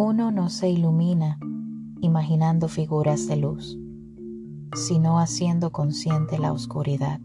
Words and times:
Uno 0.00 0.30
no 0.30 0.48
se 0.48 0.70
ilumina 0.70 1.40
imaginando 2.00 2.68
figuras 2.68 3.26
de 3.26 3.34
luz, 3.34 3.76
sino 4.72 5.18
haciendo 5.18 5.72
consciente 5.72 6.38
la 6.38 6.52
oscuridad. 6.52 7.20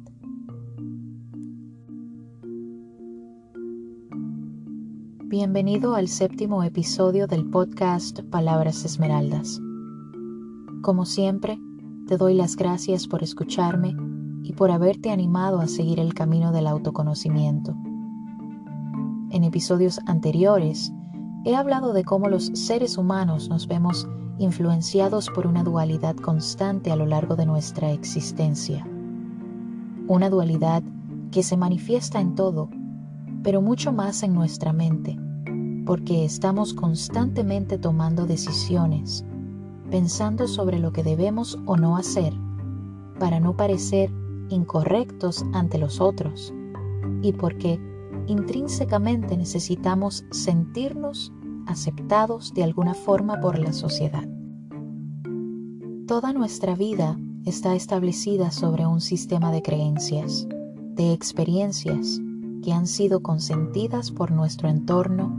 Bienvenido 5.26 5.94
al 5.94 6.08
séptimo 6.08 6.64
episodio 6.64 7.28
del 7.28 7.48
podcast 7.48 8.22
Palabras 8.32 8.84
Esmeraldas. 8.86 9.62
Como 10.82 11.06
siempre, 11.06 11.60
te 12.08 12.18
doy 12.18 12.34
las 12.34 12.56
gracias 12.56 13.08
por 13.08 13.22
escucharme 13.22 13.96
y 14.42 14.54
por 14.54 14.72
haberte 14.72 15.12
animado 15.12 15.60
a 15.60 15.68
seguir 15.68 16.00
el 16.00 16.16
camino 16.16 16.52
del 16.52 16.66
autoconocimiento. 16.66 17.76
En 19.30 19.44
episodios 19.44 20.00
anteriores, 20.08 20.92
he 21.46 21.56
hablado 21.56 21.94
de 21.94 22.04
cómo 22.04 22.30
los 22.30 22.46
seres 22.54 22.98
humanos 22.98 23.50
nos 23.50 23.68
vemos 23.68 24.08
influenciados 24.38 25.30
por 25.30 25.46
una 25.46 25.64
dualidad 25.64 26.16
constante 26.16 26.92
a 26.92 26.96
lo 26.96 27.06
largo 27.06 27.36
de 27.36 27.46
nuestra 27.46 27.92
existencia. 27.92 28.88
Una 30.08 30.30
dualidad 30.30 30.84
que 31.32 31.44
se 31.44 31.58
manifiesta 31.58 32.22
en 32.22 32.36
todo, 32.36 32.70
pero 33.44 33.62
mucho 33.62 33.92
más 33.92 34.24
en 34.24 34.34
nuestra 34.34 34.72
mente, 34.72 35.18
porque 35.86 36.24
estamos 36.24 36.74
constantemente 36.74 37.78
tomando 37.78 38.26
decisiones, 38.26 39.26
pensando 39.92 40.48
sobre 40.48 40.80
lo 40.80 40.94
que 40.94 41.04
debemos 41.04 41.60
o 41.66 41.76
no 41.76 41.98
hacer, 41.98 42.34
para 43.20 43.40
no 43.40 43.56
parecer 43.56 44.12
incorrectos 44.50 45.44
ante 45.54 45.78
los 45.78 46.00
otros, 46.00 46.54
y 47.22 47.34
porque 47.34 47.80
intrínsecamente 48.28 49.38
necesitamos 49.38 50.26
sentirnos 50.32 51.34
aceptados 51.68 52.54
de 52.54 52.64
alguna 52.64 52.94
forma 52.94 53.40
por 53.40 53.60
la 53.60 53.74
sociedad. 53.74 54.28
Toda 56.08 56.34
nuestra 56.34 56.76
vida 56.76 57.18
está 57.46 57.76
establecida 57.76 58.52
sobre 58.52 58.86
un 58.86 59.02
sistema 59.02 59.52
de 59.52 59.62
creencias, 59.62 60.48
de 60.96 61.14
experiencias 61.14 62.22
que 62.62 62.72
han 62.72 62.88
sido 62.88 63.22
consentidas 63.22 64.12
por 64.12 64.32
nuestro 64.32 64.70
entorno, 64.70 65.36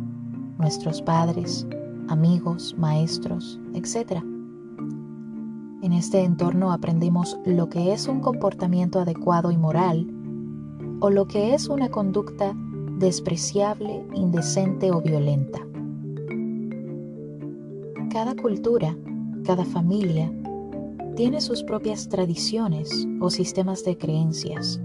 nuestros 0.58 1.02
padres, 1.02 1.66
amigos, 2.08 2.74
maestros, 2.78 3.60
etc. 3.74 4.22
En 5.82 5.92
este 5.92 6.22
entorno 6.22 6.72
aprendemos 6.72 7.38
lo 7.44 7.68
que 7.68 7.92
es 7.92 8.08
un 8.08 8.20
comportamiento 8.20 9.00
adecuado 9.00 9.50
y 9.50 9.56
moral 9.56 10.06
o 11.00 11.10
lo 11.10 11.26
que 11.26 11.54
es 11.54 11.68
una 11.68 11.90
conducta 11.90 12.54
despreciable, 12.98 14.04
indecente 14.14 14.90
o 14.90 15.00
violenta. 15.00 15.66
Cada 18.10 18.34
cultura, 18.36 18.96
cada 19.44 19.64
familia, 19.64 20.32
tiene 21.16 21.40
sus 21.40 21.62
propias 21.62 22.08
tradiciones 22.08 23.06
o 23.20 23.30
sistemas 23.30 23.84
de 23.84 23.96
creencias, 23.96 24.80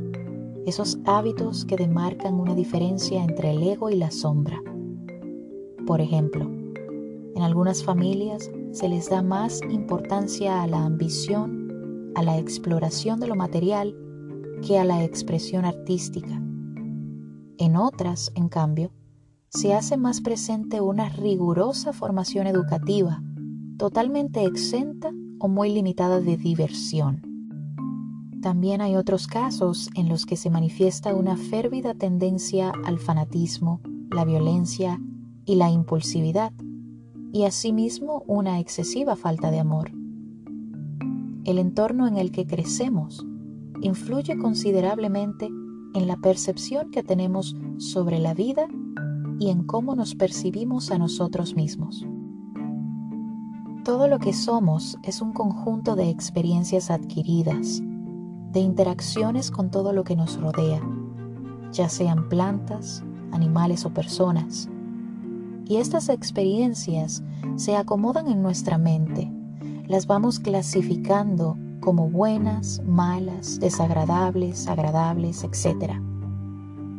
esos 0.66 1.00
hábitos 1.06 1.66
que 1.66 1.76
demarcan 1.76 2.36
una 2.36 2.56
diferencia 2.56 3.24
entre 3.24 3.52
el 3.52 3.64
ego 3.64 3.90
y 3.90 3.96
la 3.96 4.12
sombra. 4.12 4.62
Por 5.88 6.02
ejemplo, 6.02 6.46
en 7.36 7.42
algunas 7.42 7.84
familias 7.84 8.52
se 8.72 8.90
les 8.90 9.10
da 9.10 9.22
más 9.22 9.62
importancia 9.70 10.62
a 10.62 10.68
la 10.68 10.86
ambición, 10.86 12.12
a 12.16 12.24
la 12.24 12.38
exploración 12.38 13.20
de 13.20 13.28
lo 13.28 13.36
material, 13.36 13.96
que 14.66 14.78
a 14.78 14.84
la 14.84 15.04
expresión 15.04 15.66
artística. 15.66 16.42
En 17.62 17.76
otras, 17.76 18.32
en 18.36 18.48
cambio, 18.48 18.90
se 19.50 19.74
hace 19.74 19.98
más 19.98 20.22
presente 20.22 20.80
una 20.80 21.10
rigurosa 21.10 21.92
formación 21.92 22.48
educativa, 22.48 23.22
totalmente 23.78 24.46
exenta 24.46 25.12
o 25.40 25.50
muy 25.50 25.74
limitada 25.74 26.22
de 26.22 26.38
diversión. 26.38 27.22
También 28.42 28.80
hay 28.80 28.96
otros 28.96 29.28
casos 29.28 29.90
en 29.96 30.08
los 30.08 30.26
que 30.26 30.38
se 30.38 30.50
manifiesta 30.50 31.14
una 31.14 31.36
férvida 31.36 31.94
tendencia 31.94 32.72
al 32.86 32.98
fanatismo, 32.98 33.82
la 34.10 34.24
violencia 34.24 34.98
y 35.44 35.56
la 35.56 35.70
impulsividad, 35.70 36.54
y 37.34 37.44
asimismo 37.44 38.24
una 38.26 38.62
excesiva 38.62 39.18
falta 39.18 39.52
de 39.52 39.60
amor. 39.60 39.92
El 41.44 41.60
entorno 41.60 42.08
en 42.08 42.16
el 42.16 42.32
que 42.32 42.48
crecemos 42.48 43.26
influye 43.82 44.38
considerablemente 44.38 45.50
en 45.94 46.08
la 46.08 46.18
percepción 46.18 46.92
que 46.92 47.04
tenemos 47.04 47.56
sobre 47.78 48.20
la 48.20 48.34
vida 48.34 48.68
y 49.40 49.50
en 49.50 49.64
cómo 49.64 49.96
nos 49.96 50.16
percibimos 50.16 50.92
a 50.92 50.98
nosotros 50.98 51.56
mismos. 51.56 52.06
Todo 53.84 54.08
lo 54.08 54.20
que 54.20 54.34
somos 54.34 54.98
es 55.04 55.22
un 55.22 55.34
conjunto 55.34 55.96
de 55.96 56.10
experiencias 56.10 56.92
adquiridas, 56.92 57.82
de 58.52 58.60
interacciones 58.60 59.52
con 59.52 59.72
todo 59.72 59.94
lo 59.94 60.04
que 60.04 60.16
nos 60.16 60.40
rodea, 60.40 60.82
ya 61.72 61.88
sean 61.88 62.30
plantas, 62.30 63.04
animales 63.32 63.86
o 63.86 63.94
personas. 63.94 64.70
Y 65.66 65.78
estas 65.78 66.10
experiencias 66.10 67.24
se 67.56 67.76
acomodan 67.76 68.28
en 68.28 68.42
nuestra 68.42 68.78
mente, 68.78 69.32
las 69.88 70.08
vamos 70.08 70.40
clasificando 70.40 71.58
como 71.90 72.08
buenas, 72.08 72.84
malas, 72.86 73.60
desagradables, 73.60 74.68
agradables, 74.68 75.44
etc. 75.44 75.94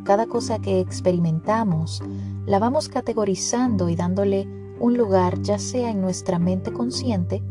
Cada 0.03 0.25
cosa 0.25 0.59
que 0.59 0.81
experimentamos 0.81 2.03
la 2.45 2.59
vamos 2.59 2.89
categorizando 2.89 3.87
y 3.87 3.95
dándole 3.95 4.49
un 4.81 4.97
lugar 4.97 5.41
ya 5.43 5.59
sea 5.59 5.91
en 5.91 6.01
nuestra 6.01 6.39
mente 6.39 6.73
consciente, 6.73 7.41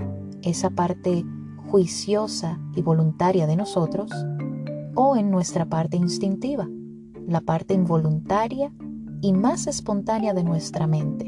esa 0.43 0.69
parte 0.69 1.25
juiciosa 1.71 2.61
y 2.77 2.83
voluntaria 2.83 3.47
de 3.47 3.57
nosotros, 3.57 4.11
o 4.95 5.17
en 5.17 5.31
nuestra 5.31 5.65
parte 5.65 5.97
instintiva, 5.97 6.69
la 7.27 7.41
parte 7.41 7.73
involuntaria 7.73 8.71
y 9.23 9.33
más 9.33 9.67
espontánea 9.67 10.35
de 10.35 10.45
nuestra 10.45 10.87
mente, 10.87 11.25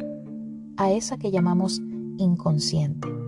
a 0.76 0.90
esa 0.90 1.16
que 1.16 1.30
llamamos 1.30 1.80
inconsciente. 2.18 3.21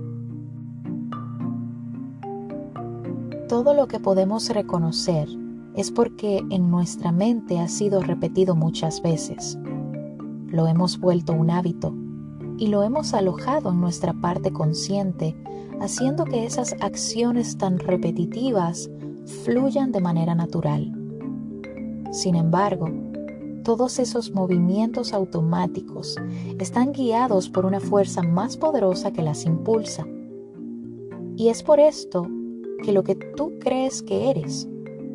Todo 3.49 3.75
lo 3.75 3.88
que 3.88 4.00
podemos 4.00 4.49
reconocer 4.49 5.28
es 5.75 5.91
porque 5.91 6.43
en 6.49 6.71
nuestra 6.71 7.12
mente 7.12 7.59
ha 7.59 7.69
sido 7.69 8.00
repetido 8.00 8.55
muchas 8.55 9.03
veces. 9.03 9.59
Lo 10.47 10.66
hemos 10.66 10.99
vuelto 10.99 11.34
un 11.34 11.50
hábito 11.50 11.94
y 12.56 12.69
lo 12.69 12.82
hemos 12.82 13.12
alojado 13.12 13.71
en 13.71 13.82
nuestra 13.82 14.15
parte 14.15 14.50
consciente, 14.50 15.37
haciendo 15.78 16.25
que 16.25 16.47
esas 16.47 16.75
acciones 16.81 17.59
tan 17.59 17.78
repetitivas 17.78 18.88
fluyan 19.44 19.93
de 19.93 20.00
manera 20.00 20.34
natural. 20.34 20.91
Sin 22.12 22.37
embargo, 22.37 22.88
todos 23.62 23.99
esos 23.99 24.32
movimientos 24.32 25.12
automáticos 25.12 26.16
están 26.59 26.93
guiados 26.93 27.50
por 27.50 27.66
una 27.66 27.81
fuerza 27.81 28.22
más 28.22 28.56
poderosa 28.56 29.12
que 29.12 29.22
las 29.22 29.44
impulsa. 29.44 30.06
Y 31.37 31.49
es 31.49 31.62
por 31.62 31.78
esto 31.78 32.26
que 32.84 32.93
lo 32.93 33.03
que 33.03 33.15
tú 33.15 33.59
crees 33.61 34.03
que 34.03 34.31
eres 34.31 34.69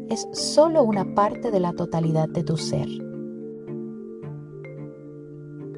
es 0.10 0.28
solo 0.34 0.84
una 0.84 1.14
parte 1.14 1.52
de 1.52 1.60
la 1.60 1.74
totalidad 1.74 2.28
de 2.28 2.44
tu 2.44 2.58
ser. 2.58 2.88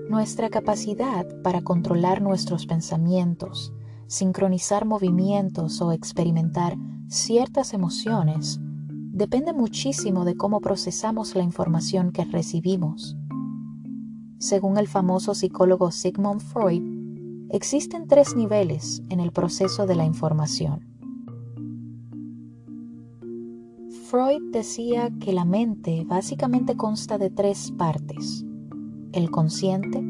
Nuestra 0.10 0.50
capacidad 0.50 1.26
para 1.42 1.62
controlar 1.62 2.22
nuestros 2.22 2.66
pensamientos, 2.66 3.74
sincronizar 4.08 4.86
movimientos 4.86 5.82
o 5.82 5.92
experimentar 5.92 6.78
ciertas 7.08 7.74
emociones 7.74 8.60
depende 8.62 9.52
muchísimo 9.52 10.24
de 10.24 10.38
cómo 10.38 10.62
procesamos 10.62 11.36
la 11.36 11.44
información 11.44 12.12
que 12.14 12.24
recibimos. 12.24 13.18
Según 14.40 14.78
el 14.78 14.88
famoso 14.88 15.36
psicólogo 15.36 15.92
Sigmund 15.92 16.42
Freud, 16.42 16.84
existen 17.50 18.08
tres 18.08 18.36
niveles 18.36 19.04
en 19.10 19.20
el 19.20 19.34
proceso 19.34 19.86
de 19.86 19.96
la 19.96 20.06
información. 20.06 20.91
Freud 24.12 24.52
decía 24.52 25.10
que 25.22 25.32
la 25.32 25.46
mente 25.46 26.04
básicamente 26.06 26.76
consta 26.76 27.18
de 27.18 27.30
tres 27.30 27.72
partes. 27.78 28.44
El 29.14 29.32
consciente, 29.32 30.04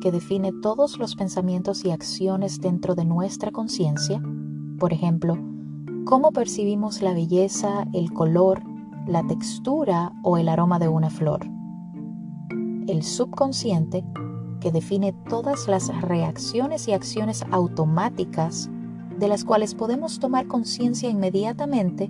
que 0.00 0.12
define 0.12 0.52
todos 0.62 0.96
los 1.00 1.16
pensamientos 1.16 1.84
y 1.84 1.90
acciones 1.90 2.60
dentro 2.60 2.94
de 2.94 3.04
nuestra 3.04 3.50
conciencia, 3.50 4.22
por 4.78 4.92
ejemplo, 4.92 5.36
cómo 6.04 6.30
percibimos 6.30 7.02
la 7.02 7.14
belleza, 7.14 7.84
el 7.94 8.12
color, 8.12 8.62
la 9.08 9.26
textura 9.26 10.12
o 10.22 10.38
el 10.38 10.48
aroma 10.48 10.78
de 10.78 10.86
una 10.86 11.10
flor. 11.10 11.44
El 12.86 13.02
subconsciente, 13.02 14.04
que 14.60 14.70
define 14.70 15.12
todas 15.28 15.66
las 15.66 15.88
reacciones 16.02 16.86
y 16.86 16.92
acciones 16.92 17.44
automáticas 17.50 18.70
de 19.18 19.26
las 19.26 19.44
cuales 19.44 19.74
podemos 19.74 20.20
tomar 20.20 20.46
conciencia 20.46 21.10
inmediatamente 21.10 22.08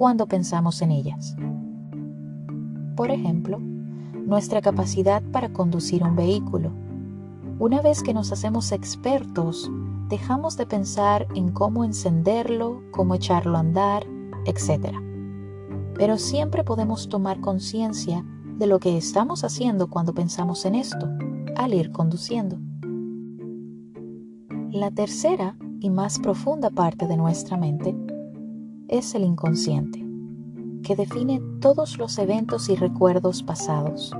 cuando 0.00 0.26
pensamos 0.26 0.80
en 0.80 0.92
ellas. 0.92 1.36
Por 2.96 3.10
ejemplo, 3.10 3.58
nuestra 3.58 4.62
capacidad 4.62 5.22
para 5.30 5.52
conducir 5.52 6.02
un 6.02 6.16
vehículo, 6.16 6.72
Una 7.58 7.82
vez 7.82 8.02
que 8.02 8.14
nos 8.14 8.32
hacemos 8.32 8.72
expertos, 8.72 9.70
dejamos 10.08 10.56
de 10.56 10.64
pensar 10.64 11.28
en 11.34 11.52
cómo 11.52 11.84
encenderlo, 11.84 12.82
cómo 12.92 13.14
echarlo 13.14 13.58
a 13.58 13.60
andar, 13.60 14.06
etc. 14.46 14.96
Pero 15.96 16.16
siempre 16.16 16.64
podemos 16.64 17.10
tomar 17.10 17.42
conciencia 17.42 18.24
de 18.56 18.66
lo 18.66 18.78
que 18.80 18.96
estamos 18.96 19.44
haciendo 19.44 19.90
cuando 19.90 20.14
pensamos 20.14 20.64
en 20.64 20.76
esto, 20.76 21.10
al 21.56 21.74
ir 21.74 21.92
conduciendo. 21.92 22.58
La 24.70 24.90
tercera 24.90 25.58
y 25.78 25.90
más 25.90 26.18
profunda 26.18 26.70
parte 26.70 27.06
de 27.06 27.18
nuestra 27.18 27.58
mente 27.58 27.94
es 28.90 29.14
el 29.14 29.22
inconsciente, 29.22 30.04
que 30.82 30.96
define 30.96 31.40
todos 31.60 31.96
los 31.96 32.18
eventos 32.18 32.68
y 32.68 32.74
recuerdos 32.74 33.42
pasados, 33.44 34.12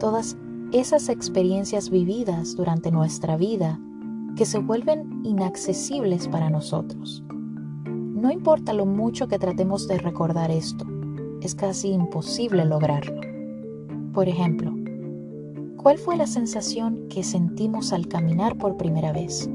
todas 0.00 0.36
esas 0.72 1.10
experiencias 1.10 1.90
vividas 1.90 2.56
durante 2.56 2.90
nuestra 2.90 3.36
vida 3.36 3.78
que 4.34 4.46
se 4.46 4.58
vuelven 4.58 5.20
inaccesibles 5.24 6.26
para 6.26 6.48
nosotros. 6.48 7.22
No 7.84 8.30
importa 8.30 8.72
lo 8.72 8.86
mucho 8.86 9.28
que 9.28 9.38
tratemos 9.38 9.86
de 9.86 9.98
recordar 9.98 10.50
esto, 10.50 10.86
es 11.42 11.54
casi 11.54 11.88
imposible 11.88 12.64
lograrlo. 12.64 13.20
Por 14.14 14.26
ejemplo, 14.26 14.72
¿cuál 15.76 15.98
fue 15.98 16.16
la 16.16 16.26
sensación 16.26 17.08
que 17.10 17.22
sentimos 17.22 17.92
al 17.92 18.08
caminar 18.08 18.56
por 18.56 18.78
primera 18.78 19.12
vez? 19.12 19.50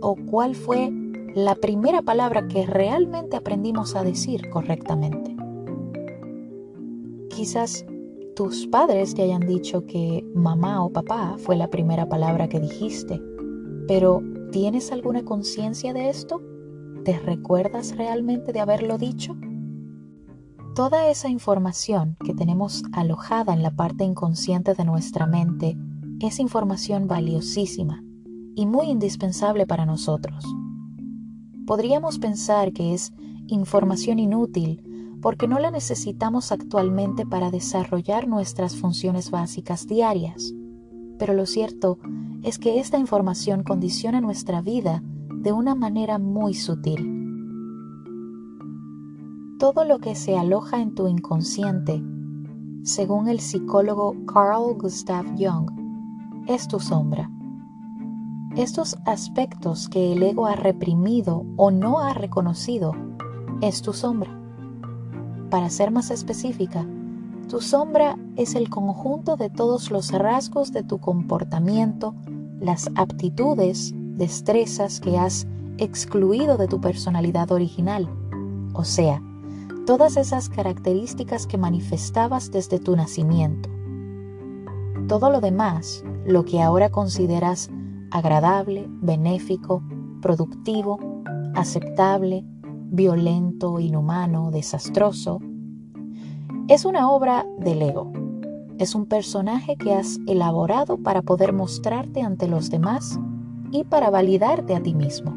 ¿O 0.00 0.14
cuál 0.14 0.54
fue 0.54 0.92
la 1.34 1.56
primera 1.56 2.00
palabra 2.00 2.46
que 2.46 2.64
realmente 2.64 3.36
aprendimos 3.36 3.96
a 3.96 4.04
decir 4.04 4.48
correctamente? 4.50 5.34
Quizás 7.28 7.84
tus 8.36 8.68
padres 8.68 9.14
te 9.14 9.22
hayan 9.22 9.44
dicho 9.44 9.84
que 9.84 10.24
mamá 10.32 10.84
o 10.84 10.90
papá 10.90 11.34
fue 11.38 11.56
la 11.56 11.70
primera 11.70 12.08
palabra 12.08 12.48
que 12.48 12.60
dijiste, 12.60 13.20
pero 13.88 14.22
¿tienes 14.52 14.92
alguna 14.92 15.24
conciencia 15.24 15.92
de 15.92 16.08
esto? 16.08 16.40
¿Te 17.04 17.18
recuerdas 17.18 17.96
realmente 17.96 18.52
de 18.52 18.60
haberlo 18.60 18.96
dicho? 18.96 19.36
Toda 20.76 21.08
esa 21.08 21.28
información 21.28 22.16
que 22.24 22.34
tenemos 22.34 22.84
alojada 22.92 23.52
en 23.54 23.62
la 23.62 23.72
parte 23.72 24.04
inconsciente 24.04 24.74
de 24.74 24.84
nuestra 24.84 25.26
mente 25.26 25.76
es 26.20 26.38
información 26.38 27.08
valiosísima 27.08 28.04
y 28.54 28.66
muy 28.66 28.86
indispensable 28.86 29.66
para 29.66 29.84
nosotros. 29.84 30.44
Podríamos 31.66 32.18
pensar 32.18 32.72
que 32.72 32.92
es 32.92 33.12
información 33.46 34.18
inútil 34.18 34.82
porque 35.22 35.48
no 35.48 35.58
la 35.58 35.70
necesitamos 35.70 36.52
actualmente 36.52 37.24
para 37.24 37.50
desarrollar 37.50 38.28
nuestras 38.28 38.76
funciones 38.76 39.30
básicas 39.30 39.86
diarias. 39.86 40.52
Pero 41.18 41.32
lo 41.32 41.46
cierto 41.46 41.98
es 42.42 42.58
que 42.58 42.78
esta 42.78 42.98
información 42.98 43.62
condiciona 43.62 44.20
nuestra 44.20 44.60
vida 44.60 45.02
de 45.34 45.52
una 45.52 45.74
manera 45.74 46.18
muy 46.18 46.52
sutil. 46.52 47.10
Todo 49.58 49.86
lo 49.86 49.98
que 50.00 50.14
se 50.14 50.36
aloja 50.36 50.82
en 50.82 50.94
tu 50.94 51.08
inconsciente, 51.08 52.02
según 52.82 53.28
el 53.28 53.40
psicólogo 53.40 54.14
Carl 54.26 54.74
Gustav 54.74 55.24
Jung, 55.38 55.70
es 56.46 56.68
tu 56.68 56.80
sombra. 56.80 57.30
Estos 58.56 58.96
aspectos 59.04 59.88
que 59.88 60.12
el 60.12 60.22
ego 60.22 60.46
ha 60.46 60.54
reprimido 60.54 61.44
o 61.56 61.72
no 61.72 61.98
ha 61.98 62.14
reconocido 62.14 62.92
es 63.60 63.82
tu 63.82 63.92
sombra. 63.92 64.30
Para 65.50 65.68
ser 65.70 65.90
más 65.90 66.12
específica, 66.12 66.86
tu 67.48 67.60
sombra 67.60 68.16
es 68.36 68.54
el 68.54 68.70
conjunto 68.70 69.36
de 69.36 69.50
todos 69.50 69.90
los 69.90 70.12
rasgos 70.12 70.70
de 70.70 70.84
tu 70.84 71.00
comportamiento, 71.00 72.14
las 72.60 72.88
aptitudes, 72.94 73.92
destrezas 73.92 75.00
que 75.00 75.18
has 75.18 75.48
excluido 75.78 76.56
de 76.56 76.68
tu 76.68 76.80
personalidad 76.80 77.50
original, 77.50 78.08
o 78.72 78.84
sea, 78.84 79.20
todas 79.84 80.16
esas 80.16 80.48
características 80.48 81.48
que 81.48 81.58
manifestabas 81.58 82.52
desde 82.52 82.78
tu 82.78 82.94
nacimiento. 82.94 83.68
Todo 85.08 85.30
lo 85.30 85.40
demás, 85.40 86.04
lo 86.24 86.44
que 86.44 86.62
ahora 86.62 86.90
consideras 86.90 87.68
agradable, 88.14 88.86
benéfico, 89.02 89.82
productivo, 90.22 91.00
aceptable, 91.56 92.44
violento, 92.62 93.80
inhumano, 93.80 94.52
desastroso, 94.52 95.40
es 96.68 96.84
una 96.84 97.10
obra 97.10 97.44
del 97.58 97.82
ego. 97.82 98.12
Es 98.78 98.94
un 98.94 99.06
personaje 99.06 99.76
que 99.76 99.92
has 99.94 100.20
elaborado 100.28 100.96
para 100.96 101.22
poder 101.22 101.52
mostrarte 101.52 102.22
ante 102.22 102.46
los 102.46 102.70
demás 102.70 103.18
y 103.72 103.82
para 103.82 104.10
validarte 104.10 104.76
a 104.76 104.82
ti 104.82 104.94
mismo. 104.94 105.36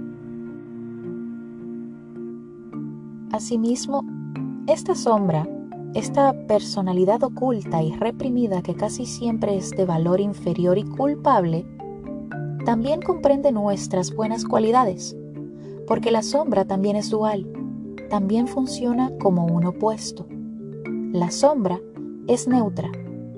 Asimismo, 3.31 4.03
esta 4.67 4.93
sombra, 4.93 5.47
esta 5.95 6.33
personalidad 6.45 7.23
oculta 7.23 7.81
y 7.81 7.91
reprimida 7.93 8.61
que 8.61 8.75
casi 8.75 9.07
siempre 9.07 9.57
es 9.57 9.71
de 9.71 9.85
valor 9.85 10.21
inferior 10.21 10.77
y 10.77 10.83
culpable, 10.83 11.65
también 12.67 13.01
comprende 13.01 13.53
nuestras 13.53 14.13
buenas 14.13 14.43
cualidades, 14.43 15.15
porque 15.87 16.11
la 16.11 16.21
sombra 16.21 16.65
también 16.65 16.97
es 16.97 17.09
dual, 17.09 17.49
también 18.09 18.45
funciona 18.45 19.09
como 19.19 19.45
un 19.45 19.63
opuesto. 19.63 20.27
La 21.13 21.31
sombra 21.31 21.79
es 22.27 22.45
neutra, 22.45 22.91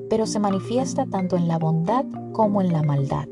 pero 0.09 0.25
se 0.25 0.39
manifiesta 0.39 1.05
tanto 1.05 1.37
en 1.37 1.47
la 1.47 1.59
bondad 1.59 2.05
como 2.31 2.59
en 2.59 2.73
la 2.73 2.81
maldad. 2.81 3.27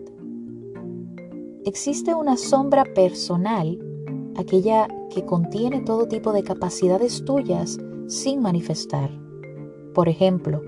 Existe 1.65 2.13
una 2.13 2.37
sombra 2.37 2.83
personal, 2.83 3.79
aquella 4.35 4.87
que 5.09 5.25
contiene 5.25 5.81
todo 5.81 6.07
tipo 6.07 6.31
de 6.31 6.43
capacidades 6.43 7.25
tuyas 7.25 7.79
sin 8.05 8.43
manifestar. 8.43 9.09
Por 9.95 10.09
ejemplo, 10.09 10.61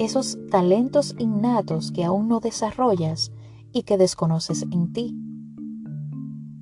esos 0.00 0.38
talentos 0.50 1.14
innatos 1.18 1.92
que 1.92 2.02
aún 2.02 2.26
no 2.26 2.40
desarrollas 2.40 3.30
y 3.72 3.82
que 3.82 3.98
desconoces 3.98 4.66
en 4.70 4.92
ti. 4.92 5.16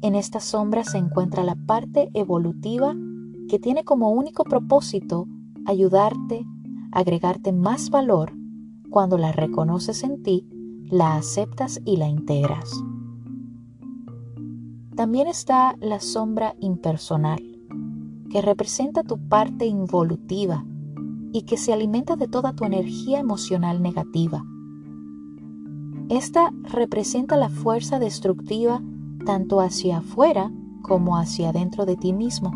En 0.03 0.15
esta 0.15 0.41
sombra 0.41 0.85
se 0.85 0.99
encuentra 0.99 1.45
la 1.45 1.55
parte 1.55 2.11
evolutiva 2.15 2.95
que 3.49 3.59
tiene 3.59 3.85
como 3.85 4.11
único 4.11 4.45
propósito 4.45 5.27
ayudarte, 5.67 6.47
agregarte 6.93 7.53
más 7.53 7.91
valor 7.91 8.33
cuando 8.91 9.19
la 9.19 9.33
reconoces 9.33 10.03
en 10.03 10.23
ti, 10.23 10.47
la 10.89 11.17
aceptas 11.17 11.81
y 11.85 11.97
la 11.97 12.09
integras. 12.09 12.83
También 14.97 15.29
está 15.29 15.77
la 15.81 16.01
sombra 16.01 16.55
impersonal, 16.61 17.41
que 18.31 18.43
representa 18.43 19.03
tu 19.03 19.19
parte 19.29 19.67
involutiva 19.67 20.65
y 21.33 21.43
que 21.43 21.57
se 21.57 21.73
alimenta 21.73 22.17
de 22.17 22.29
toda 22.29 22.55
tu 22.55 22.65
energía 22.65 23.19
emocional 23.19 23.83
negativa. 23.83 24.45
Esta 26.11 26.53
representa 26.65 27.37
la 27.37 27.49
fuerza 27.49 28.01
destructiva 28.01 28.83
tanto 29.25 29.61
hacia 29.61 29.99
afuera 29.99 30.51
como 30.83 31.17
hacia 31.17 31.51
adentro 31.51 31.87
de 31.87 31.97
ti 31.97 32.13
mismo. 32.13 32.51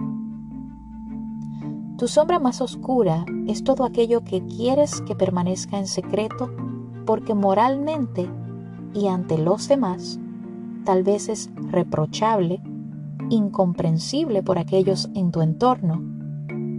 Tu 1.97 2.09
sombra 2.09 2.41
más 2.41 2.61
oscura 2.61 3.25
es 3.47 3.63
todo 3.63 3.85
aquello 3.85 4.25
que 4.25 4.45
quieres 4.45 5.01
que 5.03 5.15
permanezca 5.15 5.79
en 5.79 5.87
secreto 5.87 6.51
porque 7.07 7.35
moralmente 7.35 8.29
y 8.93 9.07
ante 9.07 9.39
los 9.39 9.69
demás 9.69 10.19
tal 10.85 11.05
vez 11.05 11.29
es 11.29 11.49
reprochable, 11.71 12.61
incomprensible 13.31 14.43
por 14.43 14.59
aquellos 14.59 15.09
en 15.15 15.31
tu 15.31 15.43
entorno 15.43 16.03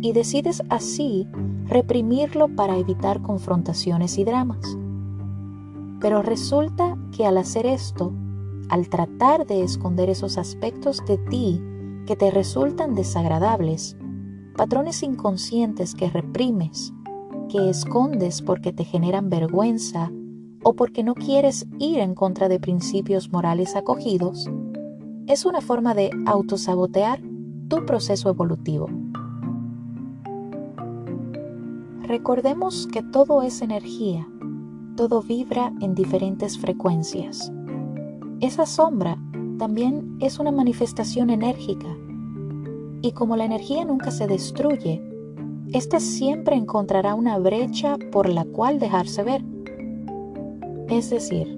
y 0.02 0.12
decides 0.12 0.62
así 0.68 1.26
reprimirlo 1.68 2.54
para 2.54 2.78
evitar 2.78 3.22
confrontaciones 3.22 4.18
y 4.18 4.26
dramas. 4.26 4.78
Pero 6.06 6.22
resulta 6.22 7.00
que 7.12 7.26
al 7.26 7.36
hacer 7.36 7.66
esto 7.66 8.14
al 8.70 8.90
tratar 8.90 9.48
de 9.48 9.64
esconder 9.64 10.08
esos 10.12 10.38
aspectos 10.38 11.04
de 11.08 11.18
ti 11.18 11.60
que 12.06 12.16
te 12.16 12.30
resultan 12.30 12.94
desagradables, 12.94 13.98
patrones 14.56 15.02
inconscientes 15.02 15.96
que 15.96 16.08
reprimes, 16.08 16.94
que 17.50 17.72
escondes 17.72 18.44
porque 18.44 18.72
te 18.72 18.84
generan 18.84 19.32
vergüenza 19.32 20.12
o 20.62 20.76
porque 20.76 21.04
no 21.04 21.16
quieres 21.16 21.66
ir 21.80 21.98
en 21.98 22.14
contra 22.14 22.50
de 22.50 22.60
principios 22.60 23.32
morales 23.32 23.76
acogidos, 23.76 24.48
es 25.26 25.44
una 25.44 25.62
forma 25.62 25.96
de 25.96 26.12
autosabotear 26.28 27.20
tu 27.68 27.84
proceso 27.84 28.30
evolutivo. 28.30 28.92
Recordemos 32.04 32.88
que 32.94 33.02
todo 33.02 33.42
es 33.42 33.64
energía, 33.64 34.28
todo 34.96 35.22
vibra 35.22 35.74
en 35.82 35.96
diferentes 35.96 36.58
frecuencias. 36.58 37.52
Esa 38.40 38.66
sombra 38.66 39.18
también 39.58 40.18
es 40.20 40.40
una 40.40 40.52
manifestación 40.52 41.30
enérgica 41.30 41.88
y 43.02 43.12
como 43.12 43.36
la 43.38 43.46
energía 43.46 43.86
nunca 43.86 44.10
se 44.10 44.26
destruye, 44.26 45.02
ésta 45.72 46.00
siempre 46.00 46.56
encontrará 46.56 47.14
una 47.14 47.38
brecha 47.38 47.98
por 48.12 48.28
la 48.28 48.46
cual 48.46 48.80
dejarse 48.80 49.24
ver. 49.24 49.44
Es 50.90 51.10
decir, 51.10 51.56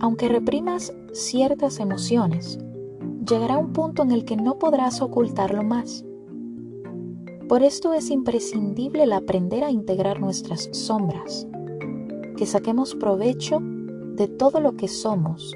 aunque 0.00 0.28
reprimas 0.28 0.92
ciertas 1.12 1.80
emociones, 1.80 2.58
llegará 3.26 3.56
un 3.56 3.72
punto 3.72 4.02
en 4.02 4.12
el 4.12 4.24
que 4.24 4.36
no 4.36 4.58
podrás 4.58 5.00
ocultarlo 5.00 5.62
más. 5.62 6.04
Por 7.48 7.62
esto 7.62 7.94
es 7.94 8.10
imprescindible 8.10 9.04
el 9.04 9.12
aprender 9.12 9.64
a 9.64 9.70
integrar 9.70 10.20
nuestras 10.20 10.68
sombras, 10.72 11.46
que 12.36 12.46
saquemos 12.46 12.94
provecho 12.94 13.60
de 13.60 14.28
todo 14.28 14.60
lo 14.60 14.76
que 14.76 14.88
somos, 14.88 15.52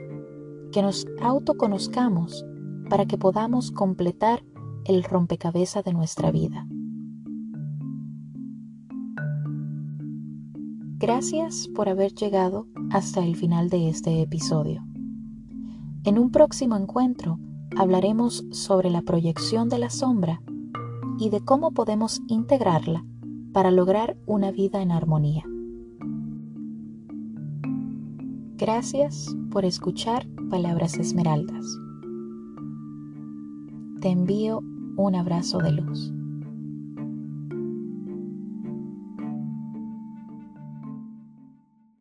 que 0.72 0.82
nos 0.82 1.06
autoconozcamos 1.22 2.44
para 2.88 3.06
que 3.06 3.18
podamos 3.18 3.70
completar 3.70 4.42
el 4.84 5.04
rompecabezas 5.04 5.84
de 5.84 5.92
nuestra 5.92 6.30
vida. 6.30 6.66
Gracias 10.98 11.68
por 11.74 11.88
haber 11.88 12.12
llegado 12.14 12.66
hasta 12.90 13.24
el 13.24 13.36
final 13.36 13.70
de 13.70 13.88
este 13.88 14.20
episodio. 14.20 14.82
En 16.04 16.18
un 16.18 16.30
próximo 16.30 16.76
encuentro 16.76 17.38
hablaremos 17.76 18.44
sobre 18.50 18.90
la 18.90 19.02
proyección 19.02 19.68
de 19.68 19.78
la 19.78 19.90
sombra 19.90 20.42
y 21.18 21.30
de 21.30 21.40
cómo 21.40 21.72
podemos 21.72 22.20
integrarla 22.28 23.04
para 23.52 23.70
lograr 23.70 24.16
una 24.26 24.50
vida 24.50 24.82
en 24.82 24.92
armonía. 24.92 25.44
Gracias 28.60 29.34
por 29.50 29.64
escuchar 29.64 30.26
Palabras 30.50 30.98
Esmeraldas. 30.98 31.64
Te 34.02 34.10
envío 34.10 34.62
un 34.96 35.14
abrazo 35.14 35.60
de 35.60 35.72
luz. 35.72 36.12